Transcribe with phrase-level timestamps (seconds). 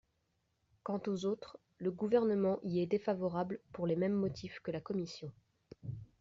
[0.83, 5.31] Quant aux autres, le Gouvernement y est défavorable pour les mêmes motifs que la commission.